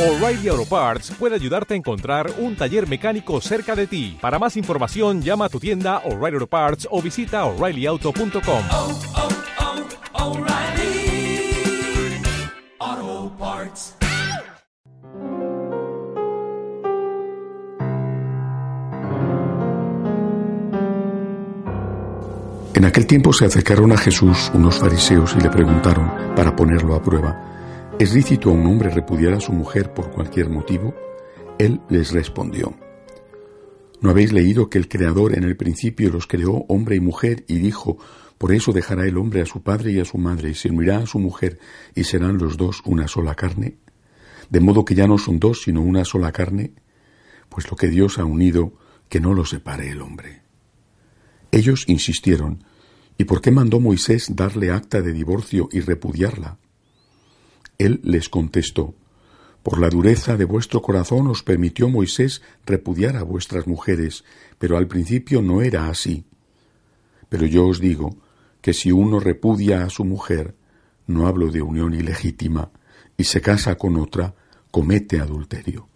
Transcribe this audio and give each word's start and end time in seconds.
O'Reilly 0.00 0.48
Auto 0.48 0.64
Parts 0.64 1.10
puede 1.18 1.34
ayudarte 1.34 1.74
a 1.74 1.76
encontrar 1.76 2.32
un 2.38 2.56
taller 2.56 2.88
mecánico 2.88 3.38
cerca 3.42 3.76
de 3.76 3.86
ti. 3.86 4.16
Para 4.18 4.38
más 4.38 4.56
información, 4.56 5.20
llama 5.20 5.44
a 5.44 5.48
tu 5.50 5.60
tienda 5.60 5.98
O'Reilly 6.06 6.36
Auto 6.36 6.46
Parts 6.46 6.88
o 6.90 7.02
visita 7.02 7.44
oreillyauto.com. 7.44 8.62
oh, 8.72 8.98
oh, 12.82 13.32
Parts. 13.38 13.96
En 22.72 22.84
aquel 22.86 23.06
tiempo 23.06 23.34
se 23.34 23.44
acercaron 23.44 23.92
a 23.92 23.98
Jesús 23.98 24.50
unos 24.54 24.78
fariseos 24.78 25.36
y 25.38 25.42
le 25.42 25.50
preguntaron, 25.50 26.10
para 26.34 26.56
ponerlo 26.56 26.94
a 26.94 27.02
prueba, 27.02 27.59
¿es 28.00 28.14
lícito 28.14 28.48
a 28.48 28.54
un 28.54 28.66
hombre 28.66 28.88
repudiar 28.88 29.34
a 29.34 29.40
su 29.40 29.52
mujer 29.52 29.92
por 29.92 30.10
cualquier 30.10 30.48
motivo? 30.48 30.94
Él 31.58 31.82
les 31.90 32.12
respondió, 32.12 32.74
¿no 34.00 34.08
habéis 34.08 34.32
leído 34.32 34.70
que 34.70 34.78
el 34.78 34.88
Creador 34.88 35.36
en 35.36 35.44
el 35.44 35.54
principio 35.54 36.08
los 36.08 36.26
creó 36.26 36.64
hombre 36.68 36.96
y 36.96 37.00
mujer 37.00 37.44
y 37.46 37.58
dijo, 37.58 37.98
por 38.38 38.54
eso 38.54 38.72
dejará 38.72 39.04
el 39.04 39.18
hombre 39.18 39.42
a 39.42 39.46
su 39.46 39.62
padre 39.62 39.92
y 39.92 40.00
a 40.00 40.06
su 40.06 40.16
madre 40.16 40.48
y 40.48 40.54
se 40.54 40.70
unirá 40.70 41.00
a 41.00 41.06
su 41.06 41.18
mujer 41.18 41.58
y 41.94 42.04
serán 42.04 42.38
los 42.38 42.56
dos 42.56 42.80
una 42.86 43.06
sola 43.06 43.34
carne? 43.34 43.76
De 44.48 44.60
modo 44.60 44.86
que 44.86 44.94
ya 44.94 45.06
no 45.06 45.18
son 45.18 45.38
dos 45.38 45.60
sino 45.64 45.82
una 45.82 46.06
sola 46.06 46.32
carne, 46.32 46.72
pues 47.50 47.70
lo 47.70 47.76
que 47.76 47.88
Dios 47.88 48.18
ha 48.18 48.24
unido, 48.24 48.72
que 49.10 49.20
no 49.20 49.34
lo 49.34 49.44
separe 49.44 49.90
el 49.90 50.00
hombre. 50.00 50.40
Ellos 51.52 51.84
insistieron, 51.86 52.64
¿y 53.18 53.24
por 53.24 53.42
qué 53.42 53.50
mandó 53.50 53.78
Moisés 53.78 54.34
darle 54.34 54.70
acta 54.70 55.02
de 55.02 55.12
divorcio 55.12 55.68
y 55.70 55.80
repudiarla? 55.80 56.56
Él 57.80 58.00
les 58.04 58.28
contestó, 58.28 58.94
por 59.62 59.80
la 59.80 59.88
dureza 59.88 60.36
de 60.36 60.44
vuestro 60.44 60.82
corazón 60.82 61.26
os 61.28 61.42
permitió 61.42 61.88
Moisés 61.88 62.42
repudiar 62.66 63.16
a 63.16 63.22
vuestras 63.22 63.66
mujeres, 63.66 64.22
pero 64.58 64.76
al 64.76 64.86
principio 64.86 65.40
no 65.40 65.62
era 65.62 65.88
así. 65.88 66.24
Pero 67.30 67.46
yo 67.46 67.66
os 67.66 67.80
digo 67.80 68.16
que 68.60 68.74
si 68.74 68.92
uno 68.92 69.18
repudia 69.18 69.84
a 69.84 69.88
su 69.88 70.04
mujer, 70.04 70.54
no 71.06 71.26
hablo 71.26 71.50
de 71.50 71.62
unión 71.62 71.94
ilegítima, 71.94 72.70
y 73.16 73.24
se 73.24 73.40
casa 73.40 73.76
con 73.76 73.96
otra, 73.96 74.34
comete 74.70 75.18
adulterio. 75.18 75.88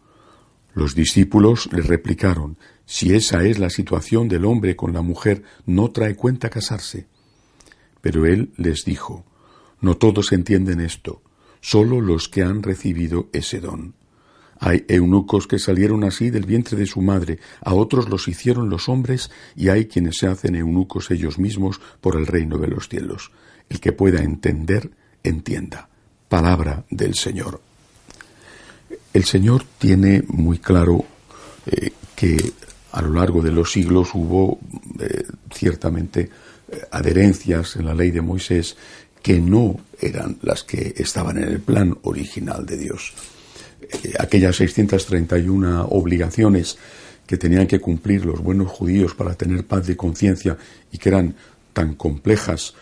Los 0.73 0.95
discípulos 0.95 1.71
le 1.71 1.83
replicaron, 1.83 2.57
si 2.87 3.15
esa 3.15 3.45
es 3.45 3.59
la 3.59 3.69
situación 3.69 4.29
del 4.29 4.47
hombre 4.47 4.75
con 4.75 4.95
la 4.95 5.03
mujer, 5.03 5.43
no 5.67 5.91
trae 5.91 6.17
cuenta 6.17 6.49
casarse. 6.49 7.09
Pero 8.01 8.25
él 8.25 8.55
les 8.57 8.87
dijo, 8.87 9.27
no 9.83 9.99
todos 9.99 10.33
entienden 10.33 10.81
esto, 10.81 11.23
solo 11.65 12.03
los 12.03 12.29
que 12.29 12.43
han 12.43 12.63
recibido 12.63 13.31
ese 13.33 13.59
don. 13.59 13.95
Hay 14.61 14.85
eunucos 14.87 15.47
que 15.47 15.59
salieron 15.59 16.05
así 16.05 16.29
del 16.29 16.45
vientre 16.45 16.77
de 16.77 16.85
su 16.85 17.01
madre, 17.01 17.39
a 17.63 17.73
otros 17.73 18.11
los 18.11 18.29
hicieron 18.29 18.69
los 18.69 18.91
hombres, 18.91 19.31
y 19.57 19.71
hay 19.71 19.87
quienes 19.87 20.19
se 20.19 20.27
hacen 20.27 20.57
eunucos 20.57 21.11
ellos 21.11 21.39
mismos 21.39 21.81
por 22.03 22.17
el 22.17 22.27
reino 22.27 22.59
de 22.59 22.69
los 22.69 22.91
cielos. 22.91 23.33
El 23.71 23.81
que 23.81 23.93
pueda 23.93 24.23
entender, 24.23 24.91
entienda. 25.23 25.89
Palabra 26.29 26.85
del 26.91 27.15
Señor. 27.15 27.63
El 29.15 29.25
Señor 29.25 29.65
tiene 29.79 30.23
muy 30.29 30.59
claro 30.59 31.03
eh, 31.65 31.93
que 32.15 32.37
a 32.93 33.01
lo 33.01 33.15
largo 33.15 33.41
de 33.41 33.53
los 33.53 33.73
siglos 33.73 34.11
hubo 34.13 34.59
eh, 35.01 35.25
ciertamente 35.51 36.29
eh, 36.69 36.83
adherencias 36.91 37.77
en 37.77 37.87
la 37.87 37.95
ley 37.95 38.11
de 38.11 38.21
Moisés 38.21 38.77
que 39.25 39.41
no 39.41 39.81
eran 39.99 40.37
las 40.43 40.65
que 40.65 40.93
estaban 40.99 41.39
en 41.39 41.45
el 41.45 41.61
plan 41.61 41.97
original 42.03 42.67
de 42.67 42.77
Dios. 42.77 43.15
Eh, 43.81 44.13
aquellas 44.19 44.57
631 44.57 45.87
obligaciones 45.87 46.77
que 47.27 47.39
tenían 47.39 47.67
que 47.67 47.81
cumplir 47.81 48.27
los 48.27 48.43
buenos 48.43 48.71
judíos 48.71 49.15
para 49.15 49.35
tener 49.35 49.65
paz 49.65 49.87
de 49.87 49.97
conciencia 49.97 50.59
y 50.93 50.99
que 50.99 51.09
eran 51.09 51.35
tan 51.73 51.95
complejas, 51.95 52.75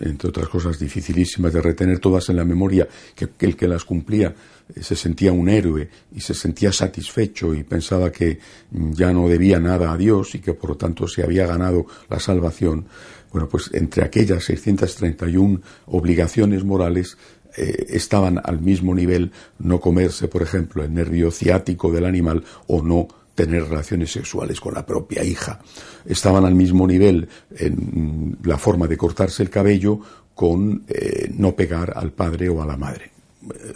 entre 0.00 0.30
otras 0.30 0.48
cosas 0.48 0.78
dificilísimas 0.78 1.52
de 1.52 1.60
retener 1.60 1.98
todas 1.98 2.30
en 2.30 2.36
la 2.36 2.46
memoria, 2.46 2.88
que 3.14 3.28
el 3.44 3.54
que 3.54 3.68
las 3.68 3.84
cumplía 3.84 4.34
se 4.80 4.96
sentía 4.96 5.32
un 5.32 5.48
héroe 5.48 5.88
y 6.14 6.20
se 6.20 6.34
sentía 6.34 6.72
satisfecho 6.72 7.54
y 7.54 7.62
pensaba 7.64 8.10
que 8.10 8.38
ya 8.70 9.12
no 9.12 9.28
debía 9.28 9.58
nada 9.58 9.92
a 9.92 9.96
Dios 9.96 10.34
y 10.34 10.38
que 10.38 10.54
por 10.54 10.70
lo 10.70 10.76
tanto 10.76 11.06
se 11.08 11.22
había 11.22 11.46
ganado 11.46 11.86
la 12.08 12.20
salvación. 12.20 12.86
Bueno, 13.32 13.48
pues 13.48 13.70
entre 13.72 14.04
aquellas 14.04 14.44
631 14.44 15.60
obligaciones 15.86 16.64
morales 16.64 17.16
eh, 17.56 17.86
estaban 17.90 18.40
al 18.42 18.60
mismo 18.60 18.94
nivel 18.94 19.32
no 19.58 19.80
comerse, 19.80 20.28
por 20.28 20.42
ejemplo, 20.42 20.84
el 20.84 20.92
nervio 20.92 21.30
ciático 21.30 21.90
del 21.90 22.04
animal 22.04 22.44
o 22.66 22.82
no 22.82 23.08
tener 23.34 23.64
relaciones 23.64 24.12
sexuales 24.12 24.60
con 24.60 24.74
la 24.74 24.84
propia 24.84 25.24
hija. 25.24 25.60
Estaban 26.04 26.44
al 26.44 26.54
mismo 26.54 26.86
nivel 26.86 27.28
en 27.56 28.36
la 28.44 28.58
forma 28.58 28.86
de 28.86 28.96
cortarse 28.96 29.42
el 29.42 29.50
cabello 29.50 30.00
con 30.34 30.84
eh, 30.88 31.30
no 31.36 31.54
pegar 31.54 31.92
al 31.96 32.12
padre 32.12 32.48
o 32.48 32.62
a 32.62 32.66
la 32.66 32.76
madre. 32.76 33.12
Eh, 33.54 33.74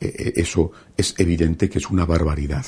eh, 0.00 0.32
eso 0.36 0.70
es 0.96 1.14
evidente 1.18 1.68
que 1.68 1.78
es 1.78 1.90
una 1.90 2.04
barbaridad. 2.04 2.64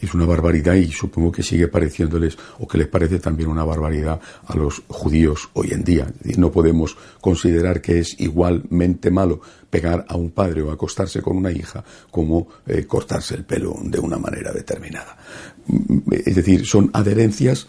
Es 0.00 0.14
una 0.14 0.26
barbaridad 0.26 0.74
y 0.74 0.90
supongo 0.90 1.32
que 1.32 1.42
sigue 1.42 1.68
pareciéndoles 1.68 2.38
o 2.58 2.68
que 2.68 2.78
les 2.78 2.86
parece 2.86 3.18
también 3.18 3.48
una 3.48 3.64
barbaridad 3.64 4.20
a 4.46 4.56
los 4.56 4.82
judíos 4.88 5.50
hoy 5.54 5.72
en 5.72 5.82
día. 5.82 6.12
No 6.36 6.52
podemos 6.52 6.96
considerar 7.20 7.80
que 7.80 7.98
es 7.98 8.18
igualmente 8.20 9.10
malo 9.10 9.40
pegar 9.68 10.04
a 10.08 10.16
un 10.16 10.30
padre 10.30 10.62
o 10.62 10.70
acostarse 10.70 11.20
con 11.20 11.36
una 11.36 11.50
hija 11.50 11.84
como 12.10 12.48
eh, 12.66 12.86
cortarse 12.86 13.34
el 13.34 13.44
pelo 13.44 13.76
de 13.82 13.98
una 13.98 14.18
manera 14.18 14.52
determinada. 14.52 15.16
Es 16.10 16.36
decir, 16.36 16.64
son 16.64 16.90
adherencias 16.92 17.66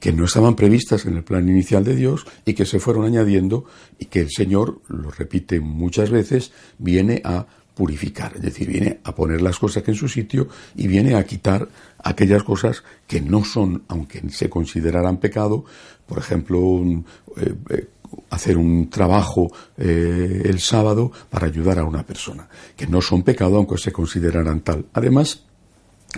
que 0.00 0.12
no 0.12 0.24
estaban 0.24 0.54
previstas 0.54 1.06
en 1.06 1.16
el 1.16 1.24
plan 1.24 1.48
inicial 1.48 1.84
de 1.84 1.96
Dios 1.96 2.24
y 2.44 2.54
que 2.54 2.66
se 2.66 2.78
fueron 2.78 3.04
añadiendo 3.04 3.64
y 3.98 4.06
que 4.06 4.20
el 4.20 4.30
Señor, 4.30 4.80
lo 4.88 5.10
repite 5.10 5.60
muchas 5.60 6.10
veces, 6.10 6.52
viene 6.78 7.20
a 7.24 7.46
purificar, 7.78 8.32
es 8.34 8.42
decir, 8.42 8.66
viene 8.66 8.98
a 9.04 9.14
poner 9.14 9.40
las 9.40 9.56
cosas 9.56 9.86
en 9.86 9.94
su 9.94 10.08
sitio 10.08 10.48
y 10.74 10.88
viene 10.88 11.14
a 11.14 11.24
quitar 11.24 11.68
aquellas 12.02 12.42
cosas 12.42 12.82
que 13.06 13.20
no 13.20 13.44
son, 13.44 13.84
aunque 13.86 14.20
se 14.30 14.50
consideraran 14.50 15.18
pecado, 15.18 15.64
por 16.04 16.18
ejemplo, 16.18 16.82
eh, 17.36 17.54
eh, 17.70 17.88
hacer 18.30 18.56
un 18.56 18.90
trabajo 18.90 19.52
eh, 19.76 20.42
el 20.46 20.58
sábado 20.58 21.12
para 21.30 21.46
ayudar 21.46 21.78
a 21.78 21.84
una 21.84 22.04
persona, 22.04 22.48
que 22.76 22.88
no 22.88 23.00
son 23.00 23.22
pecado 23.22 23.58
aunque 23.58 23.78
se 23.78 23.92
consideraran 23.92 24.62
tal. 24.62 24.86
Además, 24.92 25.44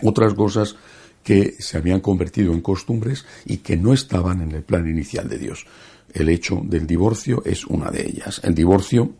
otras 0.00 0.32
cosas 0.32 0.76
que 1.22 1.56
se 1.58 1.76
habían 1.76 2.00
convertido 2.00 2.54
en 2.54 2.62
costumbres 2.62 3.26
y 3.44 3.58
que 3.58 3.76
no 3.76 3.92
estaban 3.92 4.40
en 4.40 4.52
el 4.52 4.62
plan 4.62 4.88
inicial 4.88 5.28
de 5.28 5.36
Dios. 5.36 5.66
El 6.10 6.30
hecho 6.30 6.62
del 6.64 6.86
divorcio 6.86 7.42
es 7.44 7.66
una 7.66 7.90
de 7.90 8.06
ellas. 8.06 8.40
El 8.42 8.54
divorcio 8.54 9.12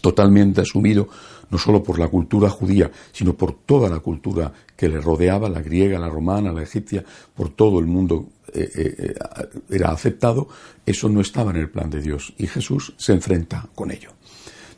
totalmente 0.00 0.60
asumido 0.60 1.08
no 1.50 1.58
solo 1.58 1.82
por 1.82 1.98
la 1.98 2.08
cultura 2.08 2.48
judía, 2.48 2.90
sino 3.12 3.34
por 3.34 3.52
toda 3.52 3.88
la 3.90 3.98
cultura 3.98 4.52
que 4.76 4.88
le 4.88 5.00
rodeaba, 5.00 5.48
la 5.48 5.60
griega, 5.60 5.98
la 5.98 6.08
romana, 6.08 6.52
la 6.52 6.62
egipcia, 6.62 7.04
por 7.34 7.50
todo 7.50 7.80
el 7.80 7.86
mundo 7.86 8.28
eh, 8.54 8.70
eh, 8.74 9.14
era 9.68 9.90
aceptado, 9.90 10.48
eso 10.86 11.08
no 11.08 11.20
estaba 11.20 11.50
en 11.50 11.56
el 11.56 11.70
plan 11.70 11.90
de 11.90 12.00
Dios 12.00 12.32
y 12.38 12.46
Jesús 12.46 12.94
se 12.96 13.12
enfrenta 13.12 13.68
con 13.74 13.90
ello. 13.90 14.12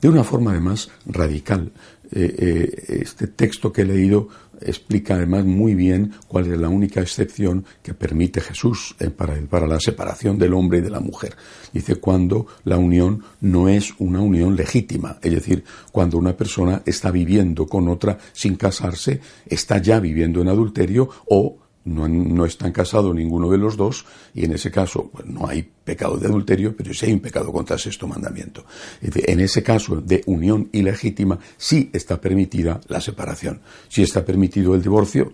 De 0.00 0.08
una 0.08 0.24
forma 0.24 0.50
además 0.50 0.90
radical. 1.06 1.70
Eh, 2.14 2.98
este 3.00 3.26
texto 3.26 3.72
que 3.72 3.82
he 3.82 3.86
leído 3.86 4.28
explica 4.60 5.14
además 5.14 5.44
muy 5.44 5.74
bien 5.74 6.12
cuál 6.28 6.52
es 6.52 6.58
la 6.58 6.68
única 6.68 7.00
excepción 7.00 7.64
que 7.82 7.94
permite 7.94 8.40
Jesús 8.40 8.94
eh, 9.00 9.10
para, 9.10 9.34
para 9.48 9.66
la 9.66 9.80
separación 9.80 10.38
del 10.38 10.54
hombre 10.54 10.78
y 10.78 10.82
de 10.82 10.90
la 10.90 11.00
mujer. 11.00 11.34
Dice 11.72 11.96
cuando 11.96 12.46
la 12.64 12.76
unión 12.76 13.22
no 13.40 13.68
es 13.68 13.94
una 13.98 14.20
unión 14.20 14.56
legítima, 14.56 15.18
es 15.22 15.32
decir, 15.32 15.64
cuando 15.90 16.18
una 16.18 16.36
persona 16.36 16.82
está 16.84 17.10
viviendo 17.10 17.66
con 17.66 17.88
otra 17.88 18.18
sin 18.32 18.56
casarse, 18.56 19.20
está 19.46 19.78
ya 19.78 20.00
viviendo 20.00 20.40
en 20.40 20.48
adulterio 20.48 21.08
o 21.26 21.61
no, 21.84 22.08
no, 22.08 22.44
están 22.44 22.72
casados 22.72 23.14
ninguno 23.14 23.50
de 23.50 23.58
los 23.58 23.76
dos 23.76 24.04
y 24.34 24.44
en 24.44 24.52
ese 24.52 24.70
caso 24.70 25.10
pues, 25.12 25.26
no 25.26 25.48
hay 25.48 25.62
pecado 25.62 26.16
de 26.16 26.26
adulterio, 26.26 26.76
pero 26.76 26.94
sí 26.94 27.06
hay 27.06 27.12
un 27.12 27.20
pecado 27.20 27.52
contra 27.52 27.74
el 27.74 27.80
sexto 27.80 28.06
mandamiento. 28.06 28.64
En 29.00 29.40
ese 29.40 29.62
caso 29.62 30.00
de 30.00 30.22
unión 30.26 30.68
ilegítima 30.72 31.38
sí 31.56 31.90
está 31.92 32.20
permitida 32.20 32.80
la 32.88 33.00
separación, 33.00 33.60
sí 33.88 34.02
está 34.02 34.24
permitido 34.24 34.74
el 34.74 34.82
divorcio, 34.82 35.32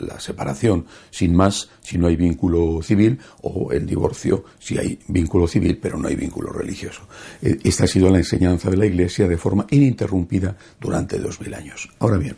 la, 0.00 0.20
separación 0.20 0.86
sin 1.10 1.34
más 1.34 1.68
si 1.80 1.96
no 1.96 2.08
hay 2.08 2.16
vínculo 2.16 2.80
civil 2.82 3.18
o 3.42 3.72
el 3.72 3.86
divorcio 3.86 4.44
si 4.58 4.76
hay 4.78 4.98
vínculo 5.08 5.46
civil 5.46 5.78
pero 5.80 5.96
no 5.96 6.08
hay 6.08 6.16
vínculo 6.16 6.52
religioso. 6.52 7.02
Eh, 7.42 7.58
esta 7.64 7.84
ha 7.84 7.86
sido 7.86 8.10
la 8.10 8.18
enseñanza 8.18 8.70
de 8.70 8.76
la 8.76 8.86
Iglesia 8.86 9.28
de 9.28 9.36
forma 9.36 9.66
ininterrumpida 9.70 10.56
durante 10.80 11.18
dos 11.18 11.40
mil 11.40 11.54
años. 11.54 11.88
Ahora 11.98 12.18
bien, 12.18 12.36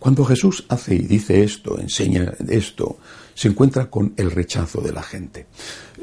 cuando 0.00 0.24
Jesús 0.24 0.64
hace 0.68 0.94
y 0.94 1.00
dice 1.00 1.44
esto, 1.44 1.78
enseña 1.78 2.32
esto, 2.48 2.98
se 3.34 3.48
encuentra 3.48 3.90
con 3.90 4.14
el 4.16 4.30
rechazo 4.30 4.80
de 4.80 4.92
la 4.92 5.02
gente. 5.02 5.46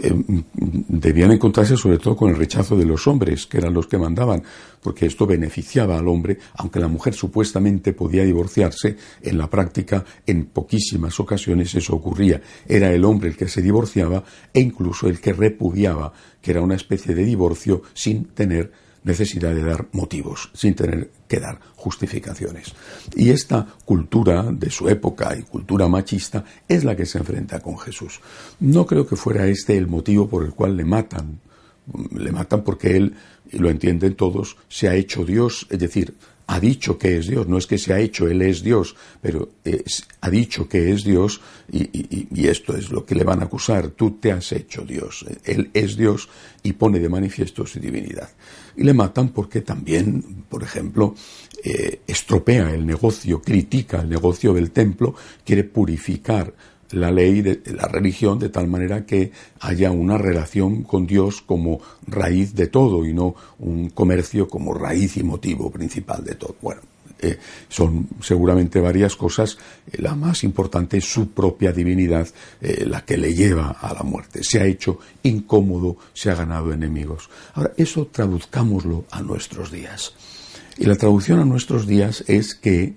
Eh, 0.02 0.14
debían 0.54 1.32
encontrarse 1.32 1.76
sobre 1.76 1.98
todo 1.98 2.16
con 2.16 2.30
el 2.30 2.36
rechazo 2.36 2.78
de 2.78 2.86
los 2.86 3.08
hombres, 3.08 3.48
que 3.48 3.58
eran 3.58 3.74
los 3.74 3.88
que 3.88 3.98
mandaban, 3.98 4.44
porque 4.84 5.08
esto 5.08 5.26
beneficiaba 5.26 5.98
al 5.98 6.08
hombre, 6.08 6.38
aunque 6.56 6.80
la 6.80 6.88
mujer 6.88 7.16
supuestamente 7.16 7.92
podía 7.94 8.24
divorciarse, 8.24 8.98
en 9.24 9.38
la 9.38 9.50
práctica 9.50 10.06
en 10.28 10.46
poquísimas 10.46 11.20
ocasiones 11.20 11.74
eso 11.74 11.96
ocurría. 11.96 12.40
Era 12.68 12.94
el 12.94 13.04
hombre 13.04 13.30
el 13.30 13.36
que 13.36 13.48
se 13.48 13.64
divorciaba 13.64 14.24
e 14.54 14.60
incluso 14.60 15.08
el 15.08 15.20
que 15.20 15.34
repudiaba, 15.34 16.14
que 16.40 16.52
era 16.52 16.62
una 16.62 16.76
especie 16.76 17.16
de 17.16 17.26
divorcio 17.26 17.82
sin 17.96 18.26
tener 18.26 18.72
necesidad 19.08 19.56
de 19.56 19.64
dar 19.64 19.88
motivos, 19.94 20.52
sin 20.54 20.76
tener 20.76 21.10
que 21.28 21.40
dar 21.40 21.60
justificaciones. 21.76 22.74
Y 23.16 23.30
esta 23.30 23.66
cultura 23.86 24.44
de 24.52 24.70
su 24.70 24.88
época 24.90 25.36
y 25.38 25.44
cultura 25.44 25.88
machista 25.88 26.44
es 26.68 26.84
la 26.84 26.96
que 26.96 27.06
se 27.06 27.18
enfrenta 27.18 27.60
con 27.60 27.78
Jesús. 27.80 28.20
No 28.60 28.86
creo 28.86 29.08
que 29.08 29.16
fuera 29.16 29.48
este 29.48 29.78
el 29.78 29.88
motivo 29.88 30.28
por 30.28 30.44
el 30.44 30.54
cual 30.54 30.78
le 30.78 30.86
matan. 30.86 31.40
Le 32.14 32.32
matan 32.32 32.64
porque 32.64 32.98
él, 32.98 33.16
y 33.50 33.58
lo 33.58 33.70
entienden 33.70 34.16
todos, 34.16 34.58
se 34.68 34.90
ha 34.90 34.96
hecho 34.96 35.24
Dios, 35.24 35.68
es 35.70 35.80
decir, 35.80 36.16
ha 36.48 36.60
dicho 36.62 36.98
que 36.98 37.18
es 37.18 37.28
Dios, 37.28 37.48
no 37.48 37.58
es 37.58 37.68
que 37.68 37.78
se 37.78 37.94
ha 37.94 38.00
hecho, 38.00 38.28
Él 38.28 38.42
es 38.42 38.64
Dios, 38.64 38.96
pero 39.22 39.50
ha 40.22 40.30
dicho 40.30 40.68
que 40.68 40.94
es 40.94 41.04
Dios 41.04 41.42
y, 41.72 42.28
y, 42.32 42.48
esto 42.48 42.76
es 42.76 42.90
lo 42.90 43.06
que 43.06 43.16
le 43.16 43.26
van 43.26 43.42
a 43.42 43.46
acusar, 43.46 43.90
tú 43.90 44.12
te 44.12 44.32
has 44.32 44.54
hecho 44.54 44.84
Dios, 44.84 45.26
Él 45.44 45.70
es 45.74 45.98
Dios 45.98 46.30
y 46.64 46.74
pone 46.74 47.00
de 47.00 47.10
manifiesto 47.10 47.66
su 47.66 47.80
divinidad. 47.80 48.30
Y 48.78 48.84
le 48.84 48.94
matan 48.94 49.30
porque 49.30 49.62
también, 49.62 50.46
por 50.48 50.64
ejemplo, 50.64 51.16
eh, 51.64 52.02
estropea 52.08 52.74
el 52.74 52.86
negocio, 52.86 53.42
critica 53.42 54.02
el 54.02 54.10
negocio 54.10 54.54
del 54.54 54.72
templo, 54.72 55.16
quiere 55.44 55.66
purificar 55.66 56.54
la 56.92 57.12
ley 57.12 57.42
de 57.42 57.62
la 57.74 57.88
religión 57.88 58.40
de 58.40 58.50
tal 58.50 58.68
manera 58.68 59.06
que 59.06 59.32
haya 59.60 59.92
una 59.92 60.18
relación 60.18 60.84
con 60.84 61.06
Dios 61.06 61.42
como 61.42 61.82
raíz 62.06 62.56
de 62.56 62.68
todo 62.68 63.06
y 63.06 63.14
no 63.14 63.36
un 63.60 63.90
comercio 63.90 64.48
como 64.48 64.74
raíz 64.74 65.18
y 65.18 65.24
motivo 65.24 65.70
principal 65.70 66.24
de 66.24 66.36
todo. 66.36 66.56
Bueno, 66.62 66.82
eh, 67.20 67.38
son 67.68 68.08
seguramente 68.22 68.80
varias 68.80 69.16
cosas. 69.16 69.58
Eh, 69.92 70.02
la 70.02 70.16
más 70.16 70.44
importante 70.44 70.98
es 70.98 71.06
su 71.06 71.32
propia 71.32 71.72
divinidad, 71.72 72.28
eh, 72.62 72.86
la 72.88 73.04
que 73.06 73.18
le 73.18 73.34
lleva 73.34 73.72
a 73.72 73.94
la 73.94 74.04
muerte. 74.04 74.44
Se 74.44 74.60
ha 74.60 74.66
hecho 74.66 75.00
incómodo, 75.24 75.98
se 76.14 76.30
ha 76.30 76.36
ganado 76.36 76.72
enemigos. 76.72 77.30
Ahora, 77.54 77.74
eso 77.78 78.08
traduzcámoslo 78.08 79.06
a 79.12 79.22
nuestros 79.22 79.72
días. 79.72 80.14
Y 80.78 80.86
la 80.86 80.96
traducción 80.96 81.40
a 81.40 81.46
nuestros 81.46 81.88
días 81.88 82.24
es 82.28 82.54
que 82.54 82.94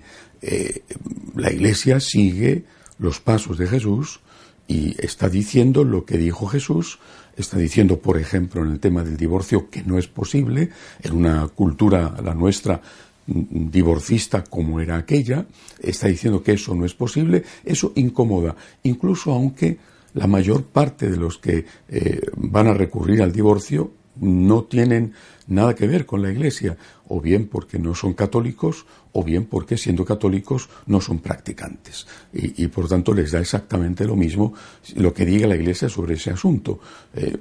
la 1.34 1.52
Iglesia 1.52 2.00
sigue 2.00 2.64
los 3.00 3.20
pasos 3.20 3.58
de 3.58 3.66
Jesús 3.66 4.20
y 4.68 4.94
está 5.04 5.28
diciendo 5.28 5.82
lo 5.82 6.04
que 6.04 6.16
dijo 6.16 6.46
Jesús, 6.46 7.00
está 7.36 7.58
diciendo, 7.58 7.98
por 7.98 8.18
ejemplo, 8.18 8.64
en 8.64 8.70
el 8.70 8.78
tema 8.78 9.02
del 9.02 9.16
divorcio, 9.16 9.68
que 9.68 9.82
no 9.82 9.98
es 9.98 10.06
posible, 10.06 10.70
en 11.02 11.16
una 11.16 11.48
cultura, 11.48 12.14
la 12.22 12.34
nuestra, 12.34 12.80
mm, 13.26 13.70
divorcista 13.70 14.44
como 14.44 14.78
era 14.78 14.96
aquella, 14.96 15.46
está 15.80 16.06
diciendo 16.06 16.42
que 16.42 16.52
eso 16.52 16.74
no 16.74 16.84
es 16.84 16.94
posible, 16.94 17.42
eso 17.64 17.92
incomoda, 17.96 18.54
incluso 18.84 19.32
aunque 19.32 19.78
la 20.14 20.26
mayor 20.26 20.64
parte 20.64 21.10
de 21.10 21.16
los 21.16 21.38
que 21.38 21.64
eh, 21.88 22.20
van 22.36 22.68
a 22.68 22.74
recurrir 22.74 23.22
al 23.22 23.32
divorcio 23.32 23.92
no 24.20 24.64
tienen 24.64 25.14
nada 25.50 25.74
que 25.74 25.86
ver 25.86 26.06
con 26.06 26.22
la 26.22 26.30
Iglesia, 26.30 26.76
o 27.08 27.20
bien 27.20 27.46
porque 27.46 27.78
no 27.78 27.94
son 27.94 28.14
católicos, 28.14 28.86
o 29.12 29.22
bien 29.22 29.44
porque 29.44 29.76
siendo 29.76 30.04
católicos 30.04 30.68
no 30.86 31.00
son 31.00 31.18
practicantes. 31.18 32.06
Y, 32.32 32.66
por 32.68 32.88
tanto 32.88 33.12
les 33.12 33.32
da 33.32 33.40
exactamente 33.40 34.04
lo 34.06 34.16
mismo 34.16 34.54
lo 34.96 35.12
que 35.12 35.26
diga 35.26 35.46
la 35.46 35.56
Iglesia 35.56 35.88
sobre 35.88 36.14
ese 36.14 36.30
asunto. 36.30 36.80
Eh, 37.14 37.36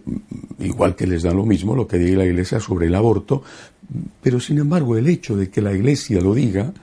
igual 0.59 0.95
que 0.95 1.07
les 1.07 1.23
da 1.23 1.33
lo 1.33 1.45
mismo 1.45 1.75
lo 1.75 1.88
que 1.88 1.97
diga 1.97 2.19
la 2.19 2.25
Iglesia 2.25 2.59
sobre 2.59 2.88
el 2.88 2.95
aborto, 2.95 3.44
pero 4.21 4.39
sin 4.39 4.57
embargo 4.57 4.97
el 4.97 5.07
hecho 5.07 5.38
de 5.38 5.50
que 5.50 5.61
la 5.61 5.73
Iglesia 5.73 6.19
lo 6.19 6.33
diga, 6.33 6.73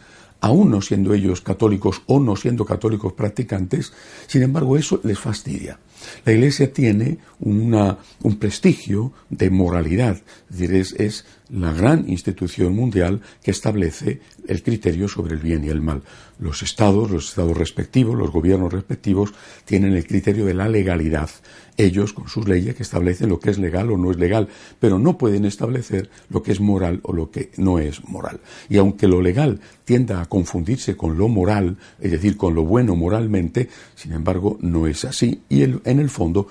aún 0.41 0.71
no 0.71 0.81
siendo 0.81 1.15
ellos 1.15 1.41
católicos 1.41 2.03
o 2.07 2.21
no 2.21 2.37
siendo 2.37 2.65
católicos 2.65 3.13
practicantes, 3.13 3.93
sin 4.27 4.43
embargo 4.43 4.77
eso 4.77 5.01
les 5.03 5.19
fastidia. 5.19 5.79
La 6.25 6.33
Iglesia 6.33 6.73
tiene 6.73 7.19
un 7.41 8.37
prestigio 8.39 9.13
de 9.31 9.51
moralidad, 9.51 10.21
es 10.51 10.59
decir, 10.59 10.95
es, 10.99 11.25
la 11.49 11.73
gran 11.73 12.09
institución 12.09 12.75
mundial 12.75 13.21
que 13.43 13.51
establece 13.51 14.21
el 14.49 14.63
criterio 14.63 15.09
sobre 15.09 15.35
el 15.35 15.41
bien 15.41 15.65
y 15.65 15.69
el 15.69 15.81
mal. 15.81 16.03
Los 16.39 16.63
estados, 16.63 17.11
los 17.11 17.31
estados 17.31 17.57
respectivos, 17.57 18.17
los 18.17 18.31
gobiernos 18.31 18.73
respectivos, 18.73 19.33
tienen 19.65 19.95
el 19.95 20.07
criterio 20.07 20.45
de 20.45 20.55
la 20.55 20.69
legalidad. 20.69 21.31
Ellos, 21.77 22.13
con 22.13 22.29
sus 22.29 22.49
leyes, 22.49 22.75
que 22.75 22.83
establecen 22.83 23.29
lo 23.29 23.39
que 23.39 23.51
es 23.51 23.59
legal 23.59 23.91
o 23.91 23.99
no 23.99 24.11
es 24.11 24.17
legal, 24.17 24.49
pero 24.81 24.99
no 24.99 25.19
pueden 25.19 25.45
establecer 25.45 26.11
lo 26.31 26.43
que 26.43 26.53
es 26.53 26.61
moral 26.61 27.01
o 27.03 27.13
lo 27.13 27.31
que 27.31 27.51
no 27.57 27.79
es 27.79 28.03
moral. 28.09 28.41
Y 28.69 28.79
aunque 28.79 29.09
lo 29.09 29.21
legal 29.21 29.61
tienda 29.85 30.21
a 30.21 30.27
confundirse 30.27 30.97
con 30.97 31.19
lo 31.19 31.29
moral, 31.29 31.77
es 32.01 32.13
decir, 32.13 32.37
con 32.37 32.55
lo 32.55 32.65
bueno 32.65 32.97
moralmente, 32.97 33.69
sin 33.95 34.13
embargo, 34.13 34.59
no 34.61 34.87
es 34.87 35.05
así. 35.05 35.43
Y 35.49 35.63
en 35.63 35.81
el 35.85 36.09
fondo, 36.11 36.49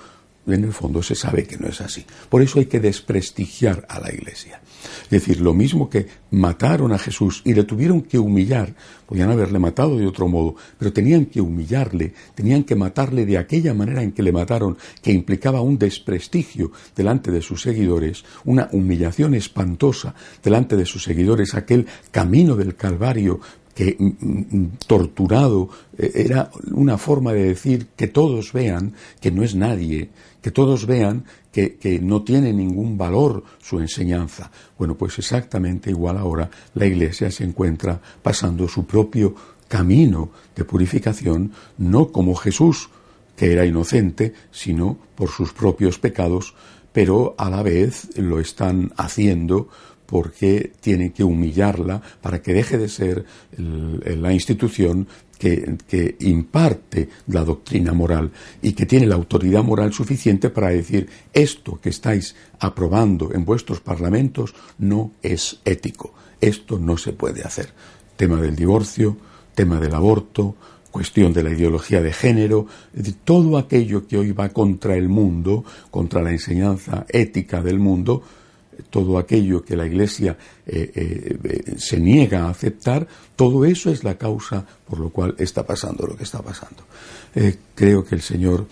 en 0.54 0.64
el 0.64 0.72
fondo 0.72 1.02
se 1.02 1.14
sabe 1.14 1.44
que 1.44 1.56
no 1.56 1.68
es 1.68 1.80
así. 1.80 2.04
Por 2.28 2.42
eso 2.42 2.58
hay 2.58 2.66
que 2.66 2.80
desprestigiar 2.80 3.86
a 3.88 4.00
la 4.00 4.12
Iglesia. 4.12 4.60
Es 5.04 5.10
decir, 5.10 5.40
lo 5.40 5.54
mismo 5.54 5.90
que 5.90 6.06
mataron 6.30 6.92
a 6.92 6.98
Jesús 6.98 7.42
y 7.44 7.54
le 7.54 7.64
tuvieron 7.64 8.02
que 8.02 8.18
humillar, 8.18 8.74
podían 9.06 9.30
haberle 9.30 9.58
matado 9.58 9.96
de 9.96 10.06
otro 10.06 10.28
modo, 10.28 10.56
pero 10.78 10.92
tenían 10.92 11.26
que 11.26 11.40
humillarle, 11.40 12.12
tenían 12.34 12.64
que 12.64 12.76
matarle 12.76 13.26
de 13.26 13.38
aquella 13.38 13.74
manera 13.74 14.02
en 14.02 14.12
que 14.12 14.22
le 14.22 14.32
mataron, 14.32 14.76
que 15.02 15.12
implicaba 15.12 15.60
un 15.60 15.78
desprestigio 15.78 16.72
delante 16.94 17.30
de 17.30 17.42
sus 17.42 17.62
seguidores, 17.62 18.24
una 18.44 18.68
humillación 18.72 19.34
espantosa 19.34 20.14
delante 20.42 20.76
de 20.76 20.86
sus 20.86 21.02
seguidores, 21.02 21.54
aquel 21.54 21.86
camino 22.10 22.56
del 22.56 22.76
Calvario 22.76 23.40
que 23.76 23.94
mm, 23.98 24.56
mm, 24.56 24.70
torturado 24.86 25.68
eh, 25.98 26.10
era 26.14 26.50
una 26.72 26.96
forma 26.96 27.34
de 27.34 27.44
decir 27.44 27.88
que 27.94 28.08
todos 28.08 28.54
vean 28.54 28.94
que 29.20 29.30
no 29.30 29.44
es 29.44 29.54
nadie, 29.54 30.08
que 30.40 30.50
todos 30.50 30.86
vean 30.86 31.24
que, 31.52 31.76
que, 31.76 32.00
no 32.00 32.22
tiene 32.22 32.54
ningún 32.54 32.96
valor 32.96 33.44
su 33.60 33.78
enseñanza. 33.78 34.50
Bueno, 34.78 34.94
pues 34.96 35.18
exactamente 35.18 35.90
igual 35.90 36.16
ahora 36.16 36.50
la 36.74 36.86
Iglesia 36.86 37.30
se 37.30 37.44
encuentra 37.44 38.00
pasando 38.22 38.66
su 38.66 38.86
propio 38.86 39.34
camino 39.68 40.30
de 40.54 40.64
purificación, 40.64 41.52
no 41.76 42.10
como 42.12 42.34
Jesús, 42.34 42.88
que 43.36 43.52
era 43.52 43.66
inocente, 43.66 44.32
sino 44.50 44.96
por 45.14 45.28
sus 45.28 45.52
propios 45.52 45.98
pecados, 45.98 46.54
pero 46.92 47.34
a 47.36 47.50
la 47.50 47.62
vez 47.62 48.08
lo 48.16 48.40
están 48.40 48.92
haciendo 48.96 49.68
porque 50.06 50.72
tienen 50.80 51.10
que 51.10 51.24
humillarla 51.24 52.00
para 52.20 52.40
que 52.40 52.54
deje 52.54 52.78
de 52.78 52.88
ser 52.88 53.24
la 53.56 54.32
institución 54.32 55.06
que, 55.38 55.76
que, 55.86 56.16
imparte 56.20 57.10
la 57.26 57.44
doctrina 57.44 57.92
moral 57.92 58.30
y 58.62 58.72
que 58.72 58.86
tiene 58.86 59.06
la 59.06 59.16
autoridad 59.16 59.62
moral 59.62 59.92
suficiente 59.92 60.48
para 60.48 60.70
decir 60.70 61.08
esto 61.32 61.78
que 61.80 61.90
estáis 61.90 62.34
aprobando 62.58 63.34
en 63.34 63.44
vuestros 63.44 63.80
parlamentos 63.80 64.54
no 64.78 65.12
es 65.22 65.60
ético, 65.64 66.14
esto 66.40 66.78
no 66.78 66.96
se 66.96 67.12
puede 67.12 67.42
hacer. 67.42 67.68
Tema 68.16 68.40
del 68.40 68.56
divorcio, 68.56 69.18
tema 69.54 69.78
del 69.78 69.94
aborto, 69.94 70.54
cuestión 70.96 71.34
de 71.34 71.42
la 71.42 71.50
ideología 71.50 72.00
de 72.00 72.10
género, 72.10 72.66
de 72.94 73.12
todo 73.12 73.58
aquello 73.58 74.06
que 74.06 74.16
hoy 74.16 74.32
va 74.32 74.48
contra 74.48 74.96
el 74.96 75.10
mundo, 75.10 75.62
contra 75.90 76.22
la 76.22 76.30
enseñanza 76.30 77.04
ética 77.10 77.60
del 77.60 77.78
mundo, 77.78 78.22
todo 78.90 79.18
aquello 79.18 79.64
que 79.64 79.76
la 79.76 79.86
Iglesia 79.86 80.36
eh, 80.66 80.90
eh, 80.94 81.74
se 81.78 82.00
niega 82.00 82.44
a 82.44 82.50
aceptar, 82.50 83.06
todo 83.36 83.64
eso 83.64 83.90
es 83.90 84.02
la 84.02 84.18
causa 84.18 84.66
por 84.86 84.98
lo 84.98 85.10
cual 85.10 85.34
está 85.38 85.64
pasando 85.64 86.06
lo 86.06 86.16
que 86.16 86.24
está 86.24 86.42
pasando. 86.42 86.82
Eh, 87.34 87.56
creo 87.74 88.04
que 88.04 88.16
el 88.16 88.22
Señor 88.22 88.66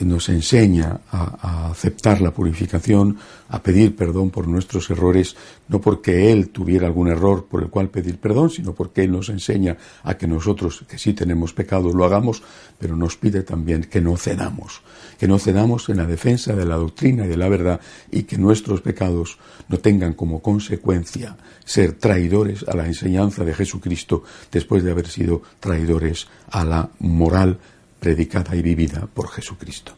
nos 0.00 0.28
enseña 0.28 1.00
a, 1.10 1.70
aceptar 1.70 2.20
la 2.20 2.32
purificación, 2.32 3.16
a 3.48 3.62
pedir 3.62 3.96
perdón 3.96 4.30
por 4.30 4.46
nuestros 4.48 4.90
errores, 4.90 5.36
no 5.68 5.80
porque 5.80 6.32
Él 6.32 6.50
tuviera 6.50 6.86
algún 6.86 7.08
error 7.08 7.46
por 7.46 7.62
el 7.62 7.70
cual 7.70 7.88
pedir 7.88 8.18
perdón, 8.18 8.50
sino 8.50 8.74
porque 8.74 9.04
Él 9.04 9.12
nos 9.12 9.28
enseña 9.28 9.76
a 10.02 10.16
que 10.16 10.26
nosotros, 10.26 10.84
que 10.88 10.98
sí 10.98 11.14
tenemos 11.14 11.52
pecado, 11.52 11.92
lo 11.92 12.04
hagamos, 12.04 12.42
pero 12.78 12.96
nos 12.96 13.16
pide 13.16 13.42
también 13.42 13.84
que 13.84 14.00
no 14.00 14.16
cedamos, 14.16 14.82
que 15.18 15.28
no 15.28 15.38
cedamos 15.38 15.88
en 15.88 15.98
la 15.98 16.06
defensa 16.06 16.54
de 16.54 16.66
la 16.66 16.76
doctrina 16.76 17.24
y 17.24 17.28
de 17.28 17.36
la 17.36 17.48
verdad 17.48 17.80
y 18.10 18.24
que 18.24 18.36
nuestros 18.36 18.82
pecados 18.82 19.38
no 19.68 19.78
tengan 19.78 20.12
como 20.12 20.42
consecuencia 20.42 21.35
ser 21.64 21.94
traidores 21.94 22.64
a 22.68 22.74
la 22.76 22.86
enseñanza 22.86 23.44
de 23.44 23.54
Jesucristo 23.54 24.22
después 24.50 24.82
de 24.82 24.90
haber 24.90 25.08
sido 25.08 25.42
traidores 25.60 26.28
a 26.50 26.64
la 26.64 26.88
moral 27.00 27.58
predicada 28.00 28.54
y 28.54 28.62
vivida 28.62 29.06
por 29.06 29.28
Jesucristo. 29.28 29.92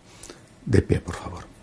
De 0.64 0.82
pie, 0.82 1.00
por 1.00 1.14
favor. 1.14 1.57